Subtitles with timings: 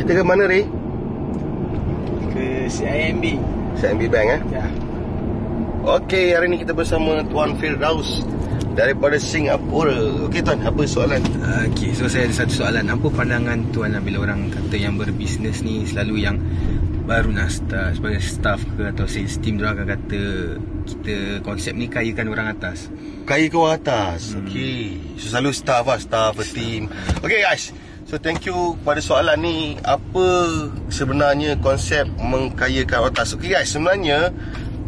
[0.00, 0.64] Kita ke mana Ray?
[2.32, 3.36] Ke CIMB.
[3.76, 4.40] CIMB Bank eh.
[4.48, 4.64] Ya.
[5.84, 8.24] Okey, hari ni kita bersama Tuan Firdaus
[8.72, 10.24] daripada Singapura.
[10.24, 11.20] Okey tuan, apa soalan?
[11.68, 12.88] Okey, so saya ada satu soalan.
[12.88, 16.40] Apa pandangan tuan lah bila orang kata yang berbisnes ni selalu yang
[17.04, 20.22] baru nak start sebagai staff ke atau sales team dia akan kata
[20.88, 22.88] kita konsep ni kayakan orang atas.
[23.28, 24.32] Kaya ke orang atas.
[24.32, 24.48] Hmm.
[24.48, 24.96] Okey.
[25.20, 26.88] So selalu staff lah, staff, a team.
[27.20, 27.76] Okey guys.
[28.10, 30.26] So thank you pada soalan ni Apa
[30.90, 34.34] sebenarnya konsep mengkayakan orang atas Okey guys sebenarnya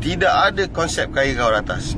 [0.03, 1.95] Tidak ada konsep kayakan orang atas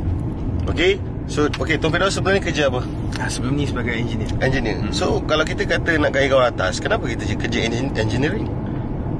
[0.68, 2.84] Okey So okey Tuan Firdaus sebenarnya kerja apa?
[3.16, 4.28] Ah, sebelum ni sebagai engineer.
[4.44, 4.92] Engineer hmm.
[4.92, 8.44] So kalau kita kata nak kayakan orang atas Kenapa kita kerja engin- engineering?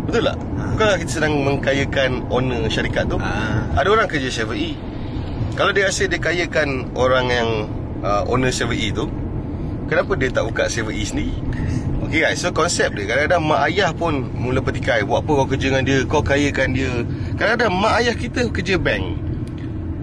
[0.05, 0.37] Betul tak?
[0.37, 0.77] Ha.
[0.77, 3.17] Bukankah kita sedang mengkayakan owner syarikat tu?
[3.17, 3.65] Ah.
[3.81, 4.77] Ada orang kerja 7E
[5.57, 7.49] Kalau dia rasa dia kayakan orang yang
[8.05, 9.09] uh, owner 7E tu
[9.89, 11.33] Kenapa dia tak buka 7E sendiri?
[12.05, 15.73] Okay guys, so konsep dia Kadang-kadang mak ayah pun mula petikai Buat apa kau kerja
[15.73, 16.93] dengan dia, kau kayakan dia.
[17.41, 19.17] Kadang-kadang mak ayah kita kerja bank.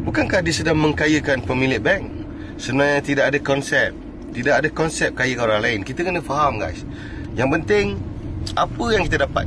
[0.09, 2.09] Bukankah dia sedang mengkayakan pemilik bank?
[2.57, 3.93] Sebenarnya tidak ada konsep
[4.33, 5.79] Tidak ada konsep kayakan orang lain.
[5.85, 6.81] Kita kena faham guys.
[7.37, 7.85] Yang penting
[8.57, 9.45] Apa yang kita dapat?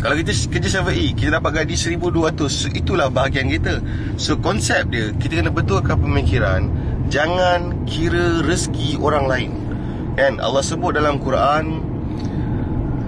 [0.00, 3.84] Kalau kita kerja 7E Kita dapat gaji 1200 so, Itulah bahagian kita.
[4.16, 6.72] So konsep dia Kita kena betulkan pemikiran
[7.12, 9.69] Jangan kira rezeki orang lain
[10.20, 11.80] Kan Allah sebut dalam Quran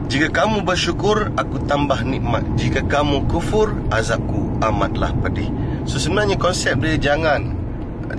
[0.08, 2.41] Jika kamu bersyukur Aku tambah nikmat.
[2.56, 5.52] Jika kamu kufur Azabku amatlah pedih.
[5.84, 7.52] So sebenarnya konsep dia jangan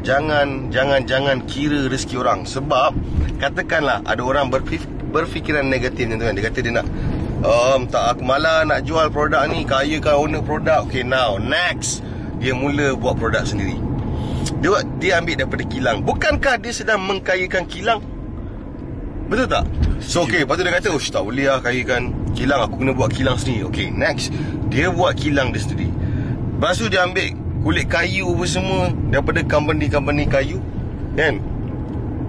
[0.06, 2.46] Jangan Jangan Jangan kira rezeki orang.
[2.46, 2.94] Sebab
[3.42, 6.88] Katakanlah Ada orang berfik, berfikiran negatif macam tu kan Dia kata dia nak
[7.44, 9.68] Um, tak aku malah nak jual produk ni.
[9.68, 10.88] Kaya kan owner produk.
[10.88, 12.00] Okay now Next.
[12.40, 13.76] Dia mula buat produk sendiri.
[14.64, 16.08] Dia dia ambil daripada kilang.
[16.08, 18.00] Bukankah dia sedang mengkayakan kilang
[19.34, 19.66] Betul tak?
[19.98, 23.10] So okay Lepas tu dia kata Oh tak boleh lah kayakan kilang Aku kena buat
[23.10, 23.66] kilang sendiri.
[23.66, 24.30] Okay next.
[24.70, 25.90] Dia buat kilang dia sendiri.
[26.54, 27.34] Lepas tu dia ambil
[27.66, 30.62] Kulit kayu apa semua Daripada company-company kayu
[31.18, 31.42] Kan?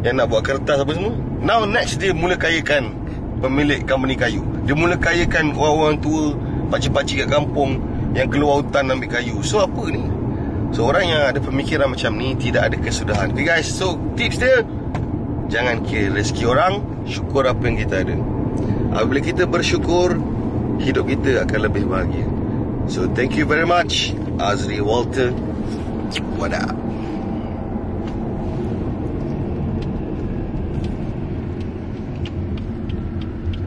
[0.00, 1.12] Yang nak buat kertas apa semua.
[1.44, 2.97] Now next dia mula kayakan
[3.44, 4.41] Pemilik company kayu.
[4.64, 6.32] Dia mula kayakan orang-orang tua
[6.72, 7.84] Pakcik-pakcik kat kampung
[8.16, 9.44] Yang keluar hutan ambil kayu.
[9.44, 10.09] So apa ni?
[10.72, 13.37] So orang yang ada pemikiran macam ni Tidak ada kesudahan.
[13.37, 13.69] Okay guys.
[13.69, 14.64] So tips dia
[15.53, 18.16] Jangan kira rezeki orang Syukur apa yang kita ada.
[18.94, 20.16] Apabila kita bersyukur
[20.82, 22.26] Hidup kita akan lebih bahagia.
[22.91, 25.31] So thank you very much Azri Walter.
[26.34, 26.94] What up